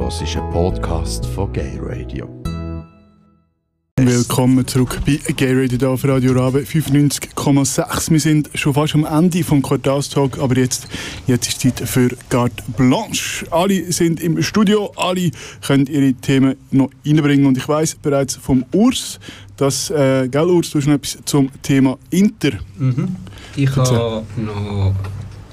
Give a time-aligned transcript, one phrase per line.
[0.00, 2.28] hörst einen Podcast von Gay Radio.
[3.96, 8.10] Willkommen zurück bei Gay Radio auf Radio Rabe 95,6.
[8.12, 10.86] Wir sind schon fast am Ende vom Quartalstalk, aber jetzt,
[11.26, 13.44] jetzt ist Zeit für Carte Blanche.
[13.50, 15.32] Alle sind im Studio, alle
[15.66, 19.18] können ihre Themen noch reinbringen und ich weiß bereits vom Urs,
[19.56, 22.52] dass, äh, gell Urs, du hast noch etwas zum Thema Inter.
[22.78, 23.16] Mhm.
[23.56, 24.94] Ich habe noch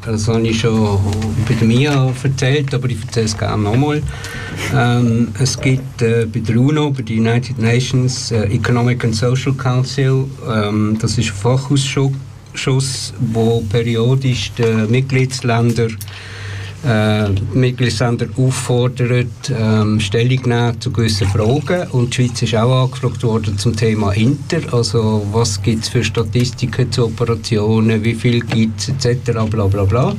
[0.05, 0.99] das habe ich schon
[1.47, 4.01] bei MIA erzählt, aber ich erzähle es gerne nochmal.
[4.73, 9.53] Ähm, es gibt äh, bei der UNO, bei der United Nations äh, Economic and Social
[9.53, 15.87] Council, ähm, das ist ein Fachausschuss, wo periodisch die Mitgliedsländer
[16.85, 21.89] äh, Mitgliedsländer auffordert, ähm, Stellung nehmen zu gewissen Fragen.
[21.91, 26.03] Und die Schweiz ist auch angefragt worden zum Thema Inter, also was gibt es für
[26.03, 29.31] Statistiken zu Operationen, wie viel gibt es etc.
[29.49, 30.15] Bla, bla, bla.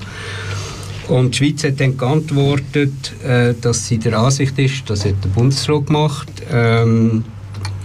[1.09, 5.28] Und die Schweiz hat dann geantwortet, äh, dass sie der Ansicht ist, das hat der
[5.28, 7.25] Bundesrat gemacht, ähm,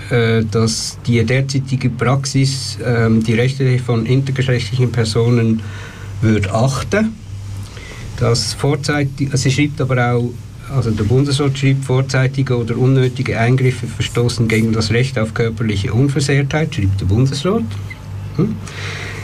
[0.09, 5.61] äh, dass die derzeitige Praxis ähm, die Rechte von intergeschlechtlichen Personen
[6.21, 7.20] würde achten
[8.21, 10.29] dass vorzeitig, also sie schreibt aber auch,
[10.73, 16.75] also der Bundesrat schreibt, vorzeitige oder unnötige Eingriffe verstoßen gegen das Recht auf körperliche Unversehrtheit,
[16.75, 17.63] schreibt der Bundesrat.
[18.35, 18.55] Hm?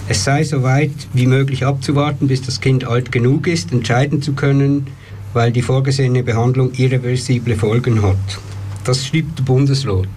[0.10, 4.34] Es sei so weit wie möglich abzuwarten, bis das Kind alt genug ist, entscheiden zu
[4.34, 4.88] können,
[5.34, 8.18] weil die vorgesehene Behandlung irreversible Folgen hat.
[8.84, 10.10] Das schreibt der Bundesrat.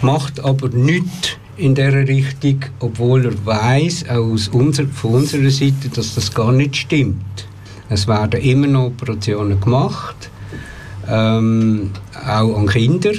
[0.00, 6.14] Macht aber nichts in der Richtung, obwohl er weiß aus unser, von unserer Seite, dass
[6.14, 7.48] das gar nicht stimmt.
[7.88, 10.30] Es werden immer noch Operationen gemacht,
[11.08, 11.90] ähm,
[12.26, 13.12] auch an Kinder.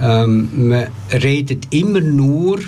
[0.00, 2.60] Ähm, man redet immer nur,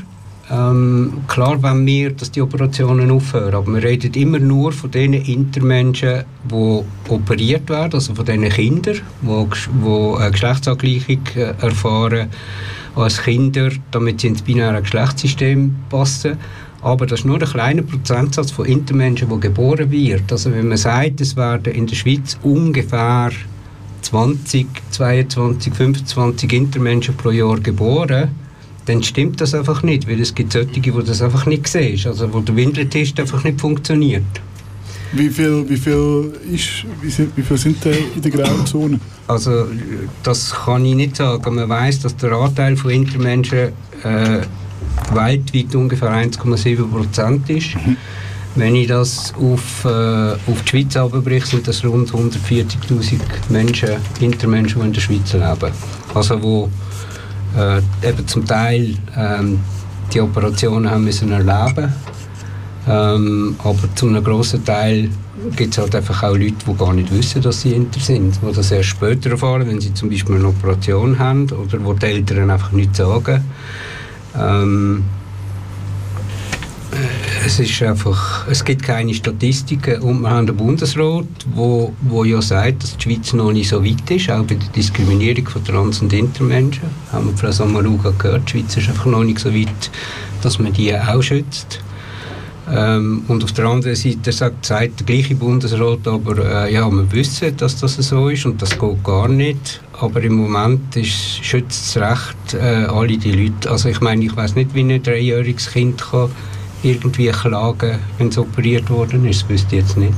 [0.50, 5.12] ähm, klar wenn wir, dass die Operationen aufhören, aber man redet immer nur von den
[5.12, 12.28] Intermenschen, die operiert werden, also von den Kindern, die, eine Geschlechtsangleichung äh, erfahren
[12.96, 16.36] als Kinder, damit sie ins binäre Geschlechtssystem passen.
[16.82, 20.32] Aber das ist nur ein kleiner Prozentsatz von Intermenschen, die geboren wird.
[20.32, 23.30] Also wenn man sagt, es werden in der Schweiz ungefähr
[24.02, 28.30] 20, 22, 25 Intermenschen pro Jahr geboren,
[28.86, 32.32] dann stimmt das einfach nicht, weil es gibt solche, die das einfach nicht sehen, also
[32.32, 34.24] wo der Windeltest einfach nicht funktioniert.
[35.12, 39.00] Wie viel, wie viel, ist, wie, sind, wie viel sind in der grauen Zone?
[39.26, 39.66] Also
[40.22, 41.56] das kann ich nicht sagen.
[41.56, 43.72] Man weiß, dass der Anteil von Intermenschen
[44.04, 44.40] äh,
[45.12, 47.74] weltweit ungefähr 1,7 Prozent ist.
[47.74, 47.96] Mhm.
[48.56, 54.80] Wenn ich das auf, äh, auf die Schweiz abbreche, sind das rund 140'000 Menschen, Intermenschen,
[54.80, 55.72] die in der Schweiz leben.
[56.14, 56.68] Also wo
[57.56, 59.60] äh, eben zum Teil ähm,
[60.12, 61.92] die Operationen haben müssen erleben
[62.88, 65.10] ähm, aber zu einem grossen Teil
[65.56, 68.52] gibt es halt einfach auch Leute, die gar nicht wissen, dass sie Inter sind, die
[68.52, 72.50] das erst später erfahren, wenn sie zum Beispiel eine Operation haben oder wo die Eltern
[72.50, 73.44] einfach nichts sagen.
[74.38, 75.04] Ähm,
[76.92, 82.24] äh, es ist einfach, es gibt keine Statistiken und wir haben den Bundesrat, wo, wo
[82.24, 85.64] ja sagt, dass die Schweiz noch nicht so weit ist, auch bei der Diskriminierung von
[85.64, 86.84] Trans- und Intermenschen.
[87.12, 89.90] Haben wir Frau Samaruga gehört, die Schweiz ist einfach noch nicht so weit,
[90.42, 91.80] dass man die auch schützt.
[92.72, 97.10] Ähm, und auf der anderen Seite sagt, sagt der gleiche Bundesrat aber, äh, ja, wir
[97.10, 99.80] wissen, dass das so ist und das geht gar nicht.
[100.00, 103.70] Aber im Moment ist, schützt das Recht äh, alle die Leute.
[103.70, 106.30] Also ich meine, ich weiß nicht, wie ein dreijähriges Kind kann
[106.82, 109.42] irgendwie klagen, wenn es operiert worden ist.
[109.42, 110.14] Das wüsste ich jetzt nicht.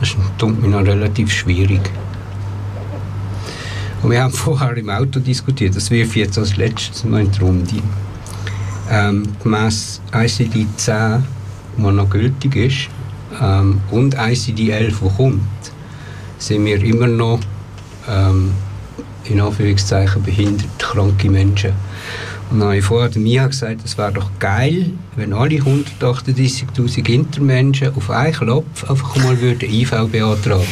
[0.00, 1.90] Das ist mir noch relativ schwierig.
[4.02, 7.40] Und wir haben vorher im Auto diskutiert, das wirft jetzt als letztes mal in die
[7.40, 7.82] Runde
[8.90, 11.24] ähm, gemäss ICD 10,
[11.78, 12.88] der noch gültig ist,
[13.40, 15.42] ähm, und ICD 11, der kommt,
[16.38, 17.40] sind wir immer noch
[18.08, 18.52] ähm,
[19.24, 21.72] in Anführungszeichen behindert kranke Menschen.
[22.50, 27.96] Und dann habe ich vorher mir gesagt, es wäre doch geil, wenn alle 138'000 Intermenschen
[27.96, 30.66] auf einen Klopf einfach mal würden IV beantragen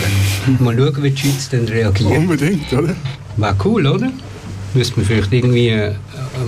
[0.46, 0.64] würden.
[0.64, 2.10] mal schauen, wie die Schweiz dann reagiert.
[2.10, 2.94] Unbedingt, oder?
[3.36, 4.10] Wäre cool, oder?
[4.74, 5.94] Müsste man vielleicht irgendwie äh,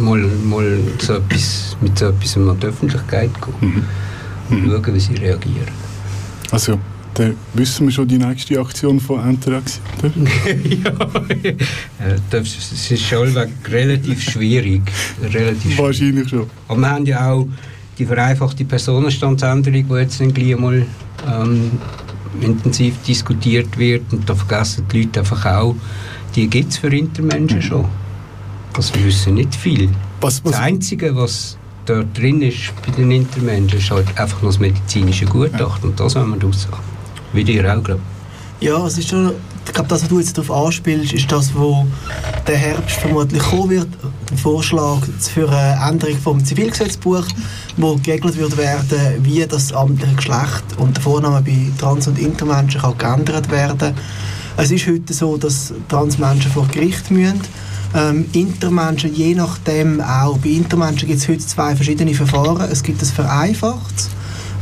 [0.00, 3.30] mal, mal so etwas, mit so etwas an die Öffentlichkeit
[3.60, 3.84] gehen
[4.48, 4.56] mhm.
[4.56, 5.68] und schauen, wie sie reagieren.
[6.50, 6.78] Also,
[7.14, 9.62] dann wissen wir schon die nächste Aktion von oder?
[10.64, 10.92] ja,
[12.30, 13.36] das ist schon
[13.70, 14.82] relativ schwierig.
[15.22, 16.46] Relativ Wahrscheinlich schon.
[16.66, 17.46] Aber wir haben ja auch
[17.98, 20.84] die vereinfachte Personenstandsänderung, die jetzt gleich mal
[21.30, 21.70] ähm,
[22.40, 24.12] intensiv diskutiert wird.
[24.12, 25.76] Und da vergessen die Leute einfach auch,
[26.34, 27.62] die gibt es für Intermenschen mhm.
[27.62, 27.84] schon.
[28.74, 29.88] Das wissen nicht viel.
[30.20, 30.52] Was, was?
[30.52, 31.56] Das Einzige, was
[31.86, 35.90] dort drin ist bei den Intermenschen, ist halt einfach noch das medizinische Gutachten.
[35.90, 36.66] Und das wollen wir raus.
[37.32, 38.00] Wie dir auch, glaube
[38.60, 39.32] Ja, es ist schon,
[39.66, 41.86] ich glaube, das, was du jetzt darauf anspielst, ist das, wo
[42.46, 43.88] der Herbst vermutlich kommen wird.
[44.30, 47.26] Ein Vorschlag für eine Änderung vom Zivilgesetzbuch,
[47.76, 52.80] wo geregelt wird werden, wie das amtliche Geschlecht und der Vorname bei Trans- und Intermenschen
[52.80, 53.94] kann geändert werden.
[54.56, 57.40] Es ist heute so, dass Transmenschen vor Gericht müssen.
[57.94, 60.38] Ähm, Intermenschen je nachdem auch.
[60.38, 62.68] Bei Intermenschen gibt es heute zwei verschiedene Verfahren.
[62.70, 64.10] Es gibt das vereinfachtes,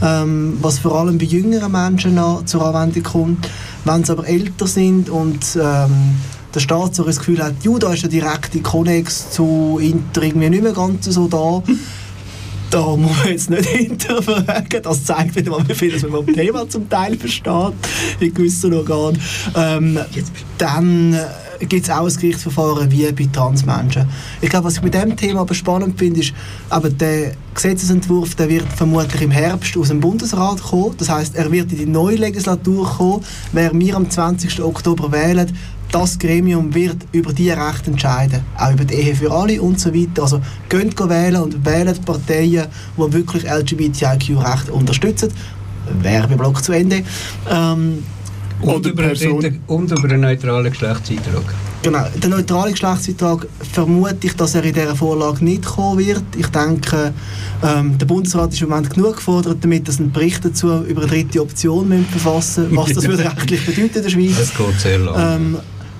[0.03, 3.51] ähm, was vor allem bei jüngeren Menschen noch zur Anwendung kommt.
[3.85, 6.17] Wenn sie aber älter sind und ähm,
[6.55, 10.51] der Staat so das Gefühl hat, ja, da ist der direkte Konnex zu Inter irgendwie
[10.51, 11.63] nicht mehr ganz so da,
[12.71, 14.83] da muss man jetzt nicht hinterfragen.
[14.83, 17.75] Das zeigt wieder mal, wie viel man vom Thema zum Teil versteht,
[18.21, 19.21] in gewissen Organen.
[19.55, 19.99] Ähm,
[20.59, 21.19] dann äh,
[21.69, 24.09] gibt es auch ein Gerichtsverfahren wie bei Transmenschen.
[24.41, 26.33] Ich glaube, was ich mit dem Thema aber spannend finde, ist,
[26.69, 30.95] aber der Gesetzesentwurf der wird vermutlich im Herbst aus dem Bundesrat kommen.
[30.99, 33.25] Das heißt, er wird in die neue Legislatur kommen.
[33.53, 34.63] Wer wir am 20.
[34.63, 35.53] Oktober wählen,
[35.93, 39.93] das Gremium wird über die Rechte entscheiden, auch über die Ehe für alle und so
[39.95, 40.23] weiter.
[40.23, 42.67] Also geht wählen und wählen Parteien,
[42.97, 45.29] die wirklich LGBTIQ-Rechte unterstützen.
[46.01, 47.03] Werbeblock zu Ende.
[47.51, 48.03] Ähm,
[48.63, 51.55] und, über einen, und über einen neutralen Geschlechtseintrag.
[51.83, 56.23] Genau, der neutrale Geschlechtseintrag vermute ich, dass er in dieser Vorlage nicht kommen wird.
[56.37, 57.13] Ich denke,
[57.63, 61.11] ähm, der Bundesrat ist im Moment genug gefordert, damit dass ein Bericht dazu über eine
[61.11, 64.39] dritte Option verfassen was das würde rechtlich bedeuten in der Schweiz.
[64.39, 65.15] Das geht sehr lang.
[65.19, 65.59] Ähm,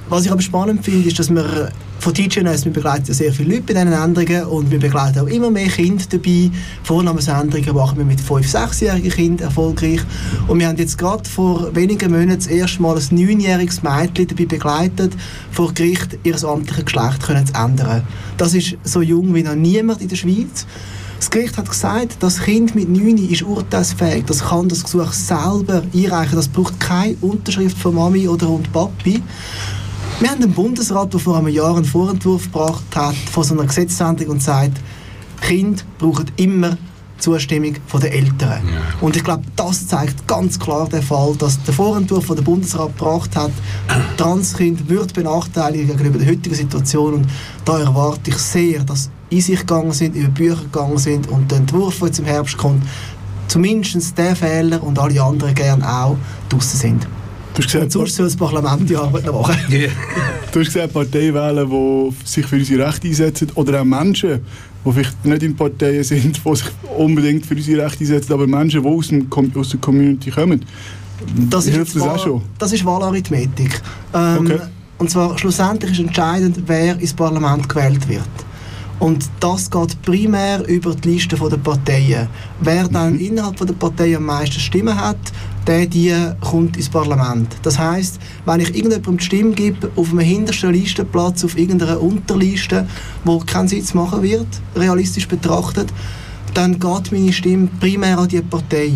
[0.09, 1.71] was ich aber spannend finde, ist, dass wir
[2.03, 5.51] von TGNS, wir begleiten sehr viele Leute bei diesen Änderungen und wir begleiten auch immer
[5.53, 6.51] mehr Kinder dabei.
[6.83, 10.01] Vornamensänderungen machen wir mit 5-, 6-jährigen Kindern erfolgreich.
[10.49, 14.47] Und wir haben jetzt gerade vor wenigen Monaten das erste Mal ein 9-jähriges Mädchen dabei
[14.47, 15.13] begleitet,
[15.53, 18.03] vor Gericht ihr amtliches Geschlecht können zu ändern.
[18.37, 20.67] Das ist so jung wie noch niemand in der Schweiz.
[21.21, 25.85] Das Gericht hat gesagt, das Kind mit 9 ist urteilsfähig, das kann das Gesuch selber
[25.95, 29.23] einreichen, das braucht keine Unterschrift von Mami oder und Papi.
[30.23, 33.65] Wir haben einen Bundesrat, der vor einem Jahr einen Vorentwurf gebracht hat von so einer
[33.65, 34.81] Gesetzesänderung und sagt,
[35.41, 36.79] Kinder brauchen immer
[37.19, 38.63] Zustimmung der Eltern.
[38.69, 38.83] Ja.
[39.01, 42.97] Und ich glaube, das zeigt ganz klar den Fall, dass der Vorentwurf, den der Bundesrat
[42.97, 43.51] gebracht hat,
[44.17, 47.15] Transkind wird benachteiligt gegenüber der heutigen Situation.
[47.15, 47.27] Und
[47.65, 51.59] da erwarte ich sehr, dass in sich gegangen sind, über Bücher gegangen sind und der
[51.59, 52.85] Entwurf, der jetzt im Herbst kommt,
[53.49, 56.17] zumindest der Fehler und alle anderen gerne auch
[56.49, 57.09] draußen sind.
[57.55, 59.57] Du hast gesagt, sonst soll das Parlament die Arbeit noch machen.
[59.71, 59.91] Yeah.
[60.53, 64.41] du hast gesagt, Parteien wählen, die sich für unsere Rechte einsetzen oder auch Menschen,
[64.85, 68.83] die vielleicht nicht in Parteien sind, die sich unbedingt für unsere Rechte einsetzen, aber Menschen,
[68.83, 70.65] die aus, dem, aus der Community kommen.
[71.51, 72.43] Das hilft das auch schon?
[72.59, 73.81] Das ist Wahlarithmetik.
[74.15, 74.59] Ähm, okay.
[74.99, 78.23] Und zwar schlussendlich ist entscheidend, wer ins Parlament gewählt wird.
[79.03, 82.29] Und das geht primär über die Liste der Parteien.
[82.61, 83.19] Wer dann mhm.
[83.19, 85.19] innerhalb der Partei am meisten Stimmen hat,
[85.67, 87.49] der die kommt ins Parlament.
[87.65, 92.87] Das heißt, wenn ich irgendjemandem die Stimme gebe, auf einem hintersten Listenplatz, auf irgendeiner Unterliste,
[93.25, 94.47] wo keinen Sitz machen wird,
[94.77, 95.93] realistisch betrachtet,
[96.55, 98.93] dann geht meine Stimme primär an die Partei.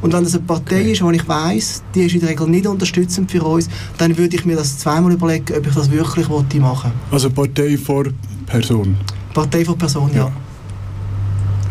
[0.00, 0.92] Und wenn das eine Partei okay.
[0.92, 4.36] ist, wo ich weiß, die ist in der Regel nicht unterstützend für uns, dann würde
[4.36, 6.92] ich mir das zweimal überlegen, ob ich das wirklich machen will.
[7.10, 8.04] Also Partei vor
[8.46, 8.96] Person?
[9.34, 10.26] Partei vor Person, ja.
[10.26, 10.32] ja.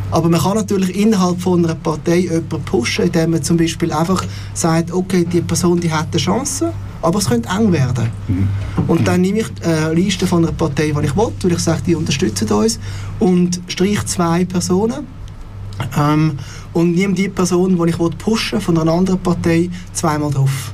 [0.10, 4.24] Aber man kann natürlich innerhalb von einer Partei jemanden pushen, indem man zum Beispiel einfach
[4.54, 6.72] sagt, okay, die Person die hat eine Chance,
[7.02, 8.10] aber es könnte eng werden.
[8.28, 8.48] Mhm.
[8.88, 11.82] Und dann nehme ich eine Liste von einer Partei, die ich will, weil ich sage,
[11.86, 12.80] die unterstützen uns,
[13.20, 15.06] und streiche zwei Personen.
[15.98, 16.40] Ähm,
[16.74, 20.72] und nehme die Person, die ich will, pushen von einer anderen Partei, zweimal drauf.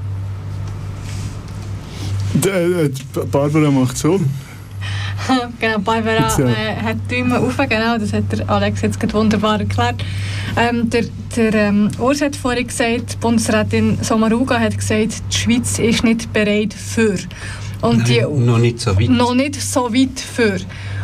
[2.45, 2.89] Äh,
[3.31, 4.19] Barbara macht so.
[5.59, 9.59] genau, Barbara äh, hat die Däume auf, genau, das hat der Alex jetzt gerade wunderbar
[9.59, 10.03] erklärt.
[10.57, 11.05] Ähm, der
[11.35, 16.73] der ähm, Urs hat vorhin gesagt, Bundesrätin Sommaruga hat gesagt, die Schweiz ist nicht bereit
[16.73, 17.17] für.
[17.81, 19.09] Und Nein, die, noch nicht so weit.
[19.09, 20.57] Noch nicht so weit für.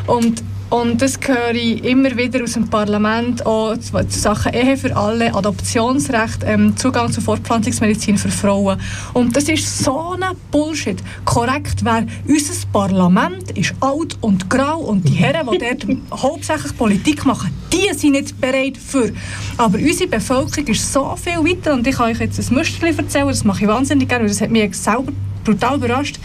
[0.07, 4.95] Und und das höre ich immer wieder aus dem Parlament, auch zu Sachen Ehe für
[4.95, 8.79] alle, Adoptionsrecht, ähm, Zugang zur Fortpflanzungsmedizin für Frauen.
[9.13, 10.97] Und das ist so ein Bullshit.
[11.25, 15.87] Korrekt wäre, unser Parlament ist alt und grau und die Herren, die dort
[16.21, 19.11] hauptsächlich Politik machen, die sind nicht bereit für.
[19.57, 23.27] Aber unsere Bevölkerung ist so viel weiter und ich kann euch jetzt ein Musterchen erzählen,
[23.27, 25.11] das mache ich wahnsinnig gerne, weil das hat mich selber
[25.43, 26.19] brutal überrascht.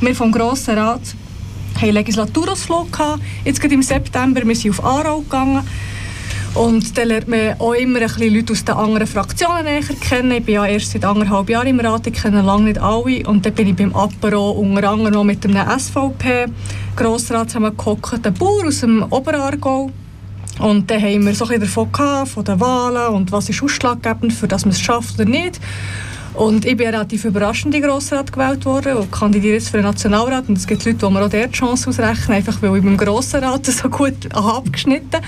[0.00, 1.02] Wir vom Grossen Rat
[1.82, 3.22] einen Legislaturausflug gehabt.
[3.44, 5.62] Jetzt gerade im September, wir sind auf Aarau gegangen.
[6.54, 10.32] Und dann lernt man auch immer ein bisschen Leute aus den anderen Fraktionen näher kennen.
[10.32, 13.26] Ich bin ja erst seit anderthalb Jahren im Rat, ich kenne lange nicht alle.
[13.26, 18.80] Und dann bin ich beim Apero unter anderem mit einem SVP-Grossrat zusammengehockt, der Bauer aus
[18.80, 19.90] dem Oberaargau.
[20.58, 23.62] Und dann haben wir so ein bisschen davon gehabt, von den Wahlen und was ist
[23.62, 25.60] ausschlaggebend, für dass man es schafft oder nicht.
[26.36, 30.48] Und ich bin relativ überraschend in Grossrat gewählt worden und kandidiere jetzt für den Nationalrat.
[30.48, 33.64] Und es gibt Leute, die mir auch der Chance ausrechnen, einfach weil ich beim Grossrat
[33.66, 35.22] so gut abgeschnitten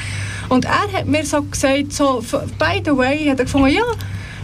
[0.50, 2.22] Und er hat mir so gesagt, so,
[2.58, 3.84] by the way, hat er gefunden, ja,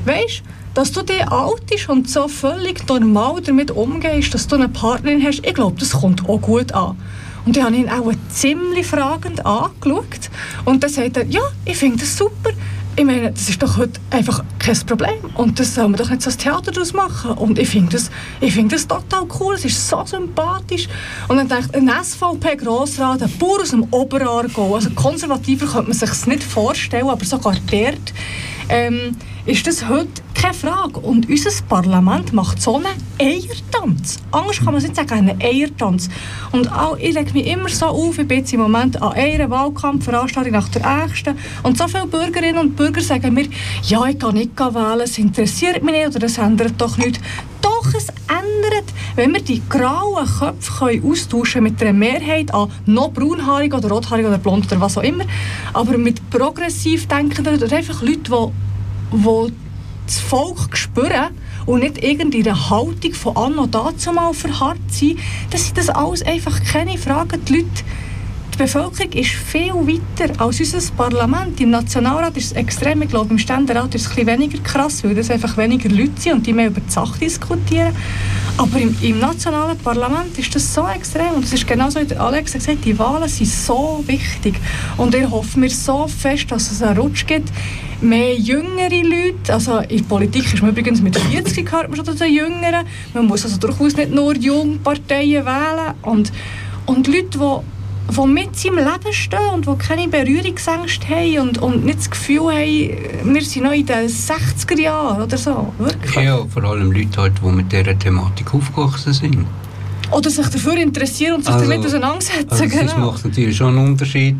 [0.06, 0.42] weißt
[0.74, 5.46] dass du dich altest und so völlig normal damit umgehst, dass du eine Partnerin hast,
[5.46, 6.96] ich glaube, das kommt auch gut an.
[7.46, 10.30] Und ich habe ihn auch ziemlich fragend angeschaut.
[10.64, 12.50] Und dann sagt er, ja, ich finde das super.
[12.96, 15.18] Ich meine, das ist doch heute einfach kein Problem.
[15.34, 17.32] Und das soll man doch nicht so ein Theater daraus machen.
[17.32, 18.08] Und ich finde das,
[18.40, 19.56] find das total cool.
[19.56, 20.88] Es ist so sympathisch.
[21.26, 25.98] Und dann denke ich, ein SVP-Grossrat, ein Bauer aus dem Oberaargau, also konservativer könnte man
[25.98, 28.12] sich nicht vorstellen, aber sogar dort
[28.68, 31.00] ähm, ist das heute keine Frage.
[31.00, 32.86] Und unser Parlament macht so einen
[33.18, 34.18] Eiertanz.
[34.30, 36.10] Anders kann man es nicht sagen, einen Eiertanz.
[36.52, 39.48] Und auch, ich lege mich immer so auf, ich bin jetzt im Moment an einer
[39.48, 41.38] Wahlkampfveranstaltung nach der nächsten.
[41.62, 43.46] Und so viele Bürgerinnen und Bürger sagen mir,
[43.84, 47.20] ja, ich kann nicht wählen, es interessiert mich nicht oder das ändert doch nichts.
[47.62, 53.10] Doch, es ändert, wenn wir die grauen Köpfe können austauschen mit einer Mehrheit an noch
[53.10, 55.24] braunhaarig oder rothaarig oder blond oder was auch immer,
[55.72, 58.52] aber mit progressiv denkenden oder einfach Leuten,
[59.12, 59.63] die die
[60.06, 61.30] das Volk spüren
[61.66, 65.18] und nicht irgendeine Haltung von anno dazu mal verharrt sind,
[65.50, 67.44] das sind das alles einfach keine Fragen.
[67.44, 67.84] Die Leute
[68.54, 71.60] die Bevölkerung ist viel weiter als unser Parlament.
[71.60, 73.02] Im Nationalrat ist es extrem.
[73.02, 76.34] Ich glaube, im Ständerat ist es ein weniger krass, weil es einfach weniger Leute sind
[76.34, 77.96] und die mehr über die Sache diskutieren.
[78.56, 81.32] Aber im, im nationalen Parlament ist das so extrem.
[81.34, 84.54] Und es ist genauso, wie Alex gesagt hat, die Wahlen sind so wichtig.
[84.96, 87.50] Und ich hoffe mir so fest, dass es einen Rutsch gibt.
[88.00, 92.04] Mehr jüngere Leute, also in der Politik ist man übrigens mit 40 gehört man schon
[92.04, 92.86] zu den Jüngeren.
[93.12, 95.94] Man muss also durchaus nicht nur junge Parteien wählen.
[96.02, 96.30] Und,
[96.86, 97.73] und Leute, die
[98.10, 102.52] die mit seinem Leben stehen und die keine Berührungsängste haben und, und nicht das Gefühl
[102.52, 105.72] haben, wir sind noch in den 60er Jahren oder so.
[105.78, 106.14] Wirklich.
[106.14, 109.46] Ja, vor allem Leute, halt, die mit dieser Thematik aufgewachsen sind.
[110.10, 112.50] Oder sich dafür interessieren und sich also, damit auseinandersetzen.
[112.50, 112.82] Also genau.
[112.82, 114.36] Das macht natürlich schon einen Unterschied,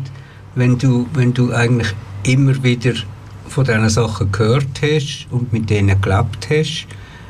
[0.53, 1.93] wenn du, wenn du eigentlich
[2.23, 2.93] immer wieder
[3.47, 6.87] von diesen Sachen gehört hast und mit denen gelebt hast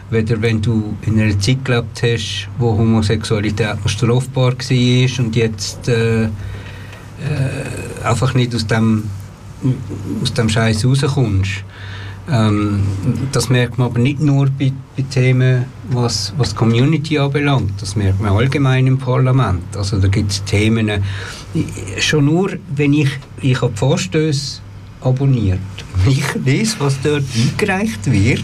[0.09, 5.87] weder wenn du in einer Zeit gelebt hast, wo Homosexualität noch strafbar war und jetzt
[5.87, 6.29] äh, äh,
[8.03, 9.09] einfach nicht aus dem,
[10.21, 11.63] aus dem Scheiß rauskommst.
[12.29, 12.83] Ähm,
[13.31, 17.73] das merkt man aber nicht nur bei, bei Themen, was, was die Community anbelangt.
[17.79, 19.77] Das merkt man allgemein im Parlament.
[19.77, 20.91] Also da gibt es Themen,
[21.99, 23.09] schon nur, wenn ich,
[23.41, 24.61] ich habe Vorstöße
[25.01, 25.59] abonniert,
[26.07, 28.43] ich lese, was dort eingereicht wird,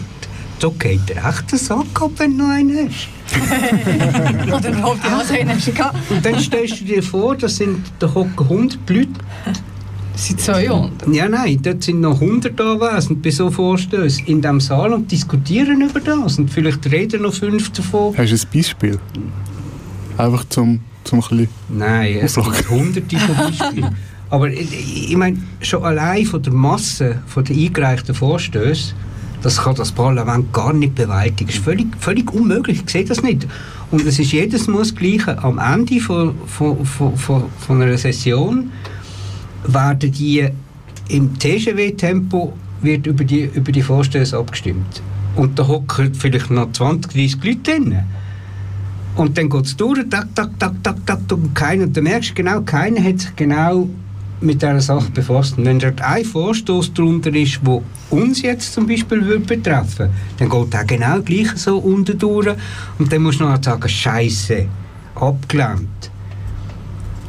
[0.62, 3.08] da geht der echte Sack ab, wenn du noch einen hast.
[4.46, 5.18] Oder überhaupt ja.
[5.18, 5.68] einen hast
[6.08, 9.08] Und dann stellst du dir vor, da sind da hocken 100 Leute.
[10.12, 11.08] Das sind 200?
[11.12, 15.80] Ja, nein, dort sind noch 100 anwesend bei so Vorstößen in diesem Saal und diskutieren
[15.80, 16.38] über das.
[16.38, 18.16] Und vielleicht reden noch fünf davon.
[18.16, 18.98] Hast du ein Beispiel?
[20.16, 23.96] Einfach zum, zum ein bisschen Nein, es gibt hunderte von Beispielen.
[24.30, 28.94] Aber ich, ich meine, schon allein von der Masse von der eingereichten Vorstöße
[29.42, 31.48] das kann das Parlament gar nicht bewältigen.
[31.48, 32.82] Das ist völlig, völlig unmöglich.
[32.84, 33.46] Ich sehe das nicht.
[33.90, 35.42] Und es ist jedes Mal das Gleiche.
[35.42, 38.70] Am Ende von, von, von, von, von einer Session
[39.66, 40.48] werden die
[41.08, 45.02] im TGW-Tempo wird über die, über die Vorstöße abgestimmt.
[45.36, 47.98] Und da hocken vielleicht noch 20, 30 Leute drin.
[49.16, 52.30] Und dann geht es durch, tak, tak, tak, tak, tak, und keiner, und dann merkst
[52.30, 53.88] du genau, keiner hat sich genau
[54.42, 55.58] mit dieser Sache befasst.
[55.58, 60.48] Und wenn dort ein Vorstoß darunter ist, der uns jetzt zum Beispiel würde betreffen dann
[60.48, 62.48] geht der genau gleich so unten durch
[62.98, 64.66] und dann musst du noch sagen, Scheiße,
[65.14, 66.10] abgelehnt.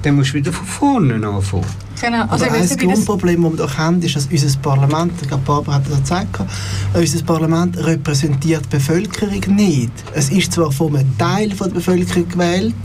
[0.02, 1.66] Dann musst du wieder von vorne anfangen.
[2.04, 2.26] Genau.
[2.28, 5.76] Also Aber ein Grundproblem, das wir doch haben, ist, dass unser Parlament, ich glaube, Barbara
[5.76, 6.38] hat das gesagt,
[6.94, 9.92] unser Parlament repräsentiert die Bevölkerung nicht.
[10.14, 12.76] Es ist zwar von einem Teil der Bevölkerung gewählt,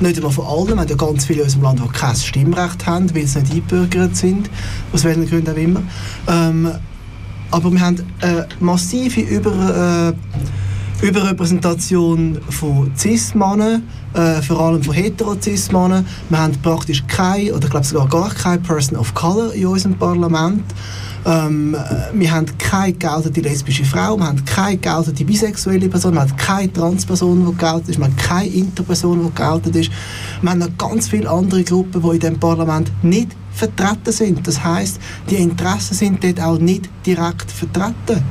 [0.00, 0.68] nicht einmal von allen.
[0.68, 3.52] Wir haben ja ganz viele in unserem Land, die kein Stimmrecht haben, weil sie nicht
[3.52, 4.50] eingebürgert sind,
[4.92, 5.82] aus welchen Gründen auch immer.
[6.28, 6.70] Ähm,
[7.50, 10.38] aber wir haben eine massive Über, äh,
[11.00, 16.04] Überrepräsentation von Cis-Männern, äh, vor allem von hetero-Cis-Männern.
[16.28, 19.94] Wir haben praktisch keine, oder ich glaube sogar gar keine Person of Color in unserem
[19.94, 20.64] Parlament.
[21.24, 21.76] Ähm,
[22.14, 26.72] wir haben keine geltende lesbische Frau, wir haben keine geltende bisexuelle Person, wir haben keine
[26.72, 29.90] Transperson, die geltend ist, wir haben keine Interperson, die geltend ist.
[30.42, 34.46] Wir haben noch ganz viele andere Gruppen, die in diesem Parlament nicht vertreten sind.
[34.46, 34.98] Das heißt,
[35.30, 38.22] die Interessen sind dort auch nicht direkt vertreten.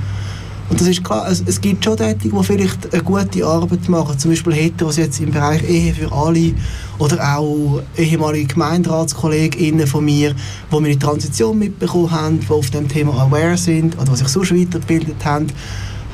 [0.69, 4.19] Und das ist klar, es, es gibt schon Tätige, die vielleicht eine gute Arbeit machen,
[4.19, 6.53] zum Beispiel Heteros jetzt im Bereich Ehe für alle
[6.99, 10.35] oder auch ehemalige GemeinderatskollegInnen von mir,
[10.71, 14.53] die meine Transition mitbekommen haben, die auf dem Thema aware sind oder die sich sonst
[14.53, 15.47] weitergebildet haben.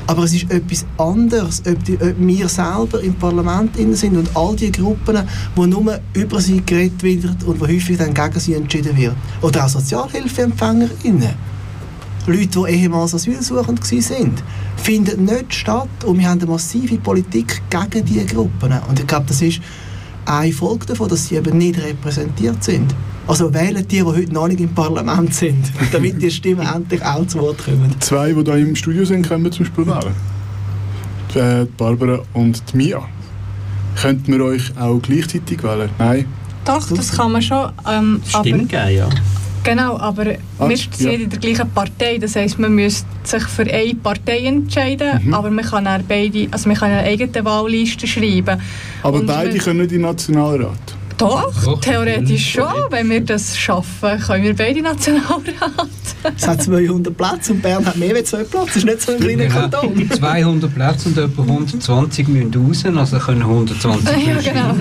[0.06, 4.54] Aber es ist etwas anderes, ob, die, ob wir selber im Parlament sind und all
[4.54, 5.18] die Gruppen,
[5.56, 9.14] wo nur über sie geredet wird und wo häufig dann gegen sie entschieden wird.
[9.40, 11.53] Oder auch SozialhilfeempfängerInnen.
[12.26, 14.32] Leute, die ehemals asylsuchend waren,
[14.76, 18.72] finden nicht statt und wir haben eine massive Politik gegen diese Gruppen.
[18.88, 19.60] Und ich glaube, das ist
[20.24, 22.94] eine Folge davon, dass sie eben nicht repräsentiert sind.
[23.26, 27.26] Also wählen die, die heute noch nicht im Parlament sind, damit die Stimmen endlich auch
[27.26, 27.94] zu Wort kommen.
[28.00, 30.14] Zwei, die hier im Studio sind, können wir zum Beispiel wählen.
[31.34, 33.02] Die, äh, Barbara und die Mia.
[34.00, 35.88] Könnten wir euch auch gleichzeitig wählen?
[35.98, 36.26] Nein?
[36.64, 37.70] Doch, das kann man schon.
[37.88, 39.08] Ähm, Stimmen geben, ja.
[39.64, 40.26] Genau, aber
[40.58, 41.10] Ah, wir sind ja.
[41.12, 42.18] in der gleichen Partei.
[42.18, 45.34] Das heisst, man müsste sich für eine Partei entscheiden, Mhm.
[45.34, 48.60] aber man kann dann beide, also man kann eine eigene Wahlliste schreiben.
[49.02, 50.78] Aber Und beide wir- können nicht in den Nationalrat.
[51.16, 52.66] Doch, Doch, theoretisch schon.
[52.90, 55.42] Wenn wir das schaffen, können wir beide Nationalrat.
[56.36, 58.66] Es hat 200 Plätze und Bern hat mehr als zwei Plätze.
[58.66, 60.10] Das ist nicht so ein kleiner Ja, Kanton.
[60.10, 64.74] 200 Plätze und etwa 120 müssen raus, also können 120 ja, genau.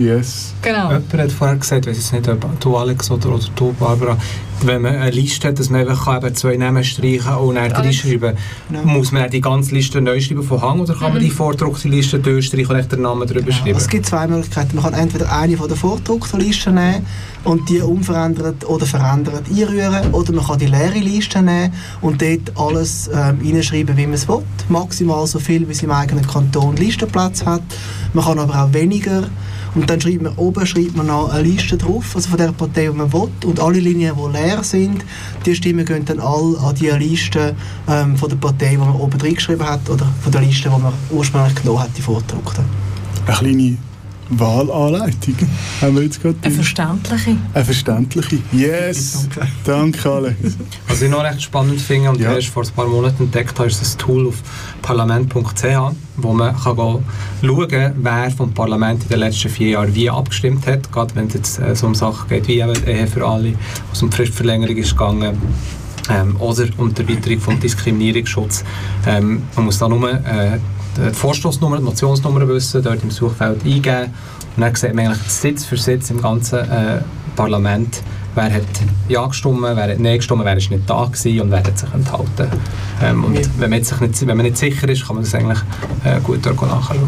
[0.00, 0.54] Yes.
[0.62, 0.88] genau.
[0.90, 4.16] Jemand hat vorher gesagt, weiß jetzt nicht, ob du Alex oder, oder du Barbara,
[4.62, 7.68] wenn man eine Liste hat, dass man einfach kann eben zwei Namen streichen und dann
[7.68, 7.86] die Alex.
[8.04, 8.36] Liste schreiben
[8.70, 8.82] Genau.
[8.84, 11.26] Muss man die ganze Liste neu schreiben von Hang oder kann man Mhm.
[11.26, 13.76] die vordruckte Liste durchstreichen und den Namen drüber schreiben?
[13.76, 14.74] Es gibt zwei Möglichkeiten.
[14.76, 17.04] Man kann entweder eine von der vordruckten Listen nehmen
[17.44, 22.52] und die unverändert oder verändert einrühren oder man kann die leere Liste nehmen und dort
[22.56, 24.42] alles ähm, reinschreiben, wie man es will.
[24.68, 27.62] Maximal so viel, wie es im eigenen Kanton Listenplatz hat.
[28.14, 29.24] Man kann aber auch weniger
[29.74, 32.86] und dann schreibt man oben schreibt man noch eine Liste drauf, also von der Partei,
[32.86, 35.04] die man will und alle Linien, die leer sind,
[35.46, 37.54] die Stimmen gehen dann alle an die Liste
[37.88, 40.92] ähm, von der Partei, die man oben reingeschrieben hat oder von der Liste, die man
[41.10, 42.62] ursprünglich genommen hat, die vordruckte.
[43.26, 43.76] Eine kleine
[44.30, 45.34] Wahlanleitung
[45.80, 46.36] haben wir jetzt gerade.
[46.42, 47.36] Eine verständliche.
[47.52, 48.38] Eine verständliche.
[48.52, 49.28] Yes.
[49.64, 50.56] Danke, Alex.
[50.88, 52.32] Was ich noch recht spannend finde und Ja.
[52.34, 54.36] erst vor ein paar Monaten entdeckt habe, ist das Tool auf
[54.82, 55.64] parlament.ch,
[56.16, 60.66] wo man kann schauen kann, wer vom Parlament in den letzten vier Jahren wie abgestimmt
[60.66, 60.90] hat.
[60.92, 63.54] Gerade wenn es jetzt äh, so um Sachen geht wie eben Ehe für alle,
[63.90, 65.36] was um die Fristverlängerung ist gegangen.
[66.08, 68.64] Ähm, oder um die Erweiterung vom Diskriminierungsschutz.
[69.06, 70.58] Ähm, man muss da nur äh,
[71.08, 74.12] die Vorstoßnummer, die Motionsnummer wissen, dort im Suchfeld eingeben
[74.56, 77.00] und dann sieht man eigentlich Sitz für Sitz im ganzen äh,
[77.36, 78.02] Parlament,
[78.34, 78.62] wer hat
[79.08, 81.92] Ja gestimmt, wer hat Nein gestimmt, wer ist nicht da gewesen und wer hat sich
[81.94, 82.48] enthalten.
[83.02, 83.42] Ähm, und Ja.
[83.58, 85.58] wenn, man sich nicht, wenn man nicht sicher ist, kann man das eigentlich
[86.04, 86.98] äh, gut nachschauen.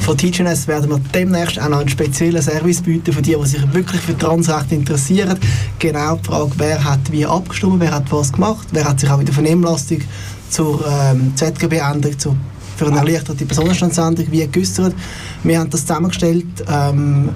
[0.00, 3.72] Von TGNS werden wir demnächst auch noch einen speziellen Service bieten für die, die sich
[3.72, 5.38] wirklich für Transrecht interessieren.
[5.78, 9.20] Genau die Frage, wer hat wie abgestimmt, wer hat was gemacht, wer hat sich auch
[9.20, 9.98] in der Vernehmlassung
[10.50, 12.36] zur ähm, ZGB-Änderung, zur
[12.76, 14.94] für eine erleichterte Personenstandsänderung wie geäußert.
[15.42, 17.30] Wir haben das zusammengestellt, ähm,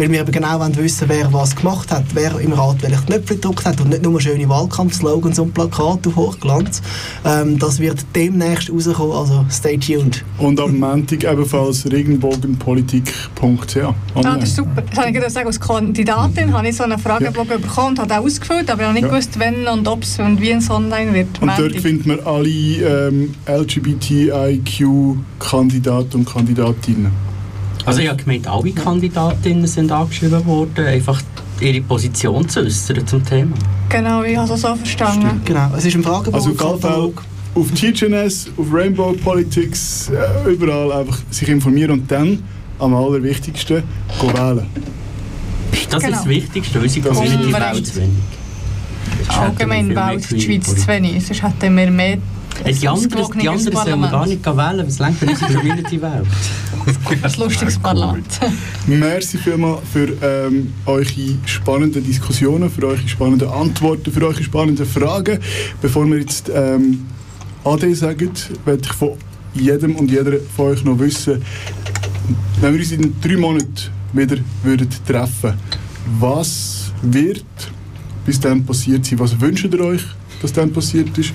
[0.00, 3.34] weil wir eben genau wollen wissen wer was gemacht hat, wer im Rat welche Knöpfe
[3.34, 6.80] gedruckt hat und nicht nur schöne Wahlkampfslogans und Plakate auf Hochglanz.
[7.24, 10.24] Ähm, das wird demnächst rauskommen, also stay tuned.
[10.38, 13.76] Und am Montag ebenfalls regenbogenpolitik.ch.
[13.76, 14.80] Ah, das ist super.
[14.80, 18.20] Das wollte ich gerade sagen, als Kandidatin habe ich so einen Fragebogen bekommen und habe
[18.20, 19.10] ausgefüllt, aber ich habe nicht Ja.
[19.10, 21.28] gewusst, wenn und ob es und wie es online wird.
[21.42, 21.82] Und dort Montag.
[21.82, 27.29] findet man alle ähm, LGBTIQ-Kandidaten und Kandidatinnen.
[27.90, 31.20] Also ich habe gemeint, alle Kandidatinnen sind angeschrieben worden, einfach
[31.60, 33.56] ihre Position zu äußern zum Thema.
[33.88, 35.40] Genau, ich habe es auch so verstanden.
[35.44, 36.34] Genau, es ist ein Fragebogen.
[36.34, 37.22] Also Katalog.
[37.54, 42.42] auf TGNS, auf Rainbow Politics, äh, überall einfach sich informieren und dann
[42.78, 43.82] am allerwichtigsten
[44.20, 44.66] gehen wählen.
[45.90, 46.14] Das Genau.
[46.14, 47.72] ist das Wichtigste, unsere Das ist Community wichtig.
[47.74, 48.10] wählt zu wenig.
[49.28, 52.18] Hätten Allgemein wählt die Schweiz zu wenig, sonst hätten wir mehr
[52.62, 56.02] Hey, Die anderen, die anderen sollen wir gar nicht wählen, was lenkt denn unsere Community
[56.02, 56.26] wählt?
[57.22, 58.26] Ein lustiges Parlament.
[58.86, 61.04] Merci vielmals für ähm, eure
[61.46, 65.38] spannenden Diskussionen, für eure spannenden Antworten, für eure spannenden Fragen.
[65.80, 67.06] Bevor wir jetzt ähm,
[67.64, 68.30] Ade sagen,
[68.64, 69.12] werde ich von
[69.54, 71.42] jedem und jeder von euch noch wissen,
[72.60, 75.54] wenn wir uns in drei Monaten wieder würden treffen
[76.18, 77.44] was wird
[78.24, 79.18] bis dann passiert sein?
[79.18, 80.04] Was wünscht ihr euch,
[80.40, 81.32] dass dann passiert ist?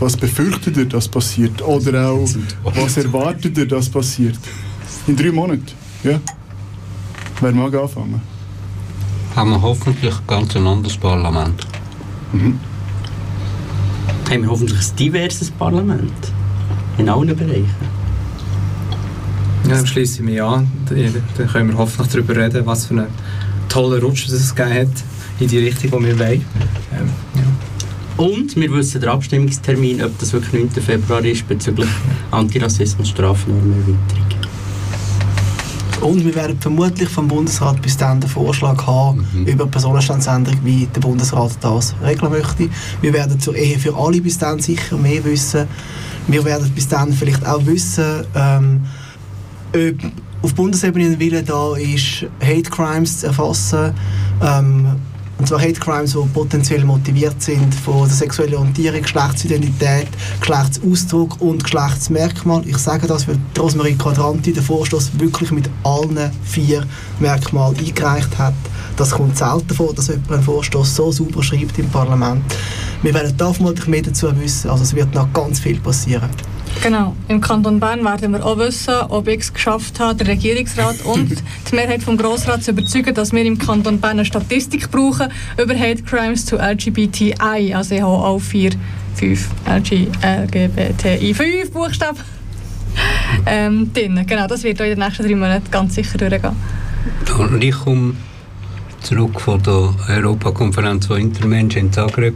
[0.00, 1.62] Was befürchtet ihr, dass passiert?
[1.62, 2.28] Oder auch,
[2.64, 4.38] was erwartet ihr, dass passiert?
[5.06, 5.64] In drei Monaten,
[6.02, 6.20] ja?
[7.40, 8.20] Wer mag anfangen?
[9.34, 11.66] Haben wir hoffentlich ganz ein anderes Parlament.
[12.32, 12.58] Haben
[14.42, 16.12] wir hoffentlich ein diverses Parlament.
[16.98, 17.70] In allen Bereichen.
[19.64, 20.66] Ja, dann schließe ich mich an.
[20.88, 23.08] Dann können wir hoffentlich darüber reden, was für einen
[23.68, 25.04] tollen Rutsch es gegeben hat
[25.38, 26.44] in die Richtung, die wir wollen.
[28.16, 30.70] Und wir wissen den Abstimmungstermin, ob das wirklich 9.
[30.82, 31.88] Februar ist, bezüglich
[32.30, 33.96] Antirassismus-Strafnormerweiterung.
[36.00, 39.46] Und wir werden vermutlich vom Bundesrat bis dann den Vorschlag haben Mhm.
[39.46, 42.68] über Personenstandsänderung, wie der Bundesrat das regeln möchte.
[43.00, 45.66] Wir werden zur Ehe für alle bis dann sicher mehr wissen.
[46.26, 48.80] Wir werden bis dann vielleicht auch wissen, ähm,
[49.72, 49.94] ob
[50.42, 53.92] auf Bundesebene ein Wille da ist, Hate Crimes zu erfassen.
[54.42, 54.86] Ähm,
[55.38, 60.08] und zwar Hate Crimes, die potenziell motiviert sind von der sexuellen Orientierung, Geschlechtsidentität,
[60.40, 62.66] Geschlechtsausdruck und Geschlechtsmerkmal.
[62.66, 66.86] Ich sage das, weil Rosemarie Quadranti den Vorstoß wirklich mit allen vier
[67.20, 68.54] Merkmalen eingereicht hat.
[68.96, 72.42] Das kommt selten vor, dass jemand einen Vorstoß so sauber schreibt im Parlament.
[73.02, 76.30] Wir werden da vermutlich mehr dazu wissen, also es wird noch ganz viel passieren.
[76.82, 77.16] Genau.
[77.28, 81.42] Im Kanton Bern werden wir auch wissen, ob ich es geschafft habe, den Regierungsrat und
[81.70, 85.28] die Mehrheit vom Grossrat zu überzeugen, dass wir im Kanton Bern eine Statistik brauchen
[85.60, 87.74] über Hate Crimes zu LGBTI.
[87.74, 88.70] Also ich habe auch vier,
[89.14, 92.18] fünf LG, LGBTI, fünf Buchstaben
[93.46, 94.24] ähm, drin.
[94.26, 96.56] Genau, das wird auch in den nächsten drei Monaten ganz sicher durchgehen.
[97.38, 98.14] Und ich komme
[99.00, 102.34] zurück von der Europakonferenz von Intermensch in Zagreb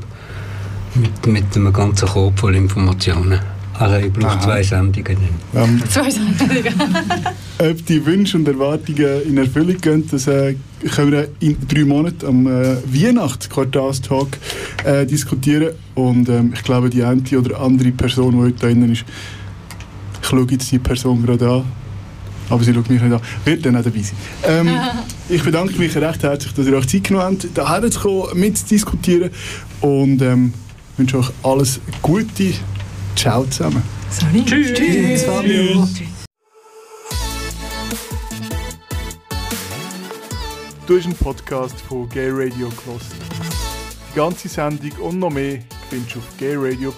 [0.94, 3.40] mit, mit einem ganzen Korb voll Informationen.
[3.80, 5.16] Also ich brauche zwei Sendungen.
[5.54, 6.74] Ähm, Zwei Sendungen.
[7.58, 10.54] ob die Wünsche und Erwartungen in Erfüllung gehen, das äh,
[10.94, 14.38] können wir in drei Monaten am äh, Weihnachtsquartalstag
[14.84, 15.70] äh, diskutieren.
[15.94, 19.06] Und ähm, ich glaube, die eine oder andere Person, die heute da drin ist,
[20.20, 21.64] ich schaue jetzt die Person gerade an,
[22.50, 24.16] aber sie schaut mich nicht an, wird dann auch dabei sein.
[24.46, 24.68] Ähm,
[25.30, 29.30] ich bedanke mich recht herzlich, dass ihr euch Zeit genommen habt, hierher zu kommen, mitzudiskutieren
[29.80, 30.52] und ähm,
[30.98, 32.52] wünsche euch alles Gute.
[33.20, 33.82] Ciao zusammen.
[34.46, 34.72] Tschüss.
[34.72, 35.86] Tschüss, Fabio.
[40.86, 43.02] Du hast einen Podcast von Gay Radio gehört.
[44.10, 45.58] Die ganze Sendung und noch mehr
[45.90, 46.96] findest du auf gayradio.lgbt.